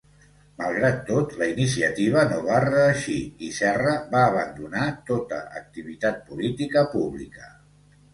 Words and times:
Malgrat 0.59 0.95
tot, 1.09 1.33
la 1.41 1.49
iniciativa 1.49 2.23
no 2.31 2.39
va 2.47 2.61
reeixir 2.63 3.17
i 3.47 3.49
Serra 3.57 3.91
va 4.15 4.23
abandonar 4.29 4.87
tota 5.11 5.43
activitat 5.61 6.19
política 6.31 6.85
pública. 6.95 7.51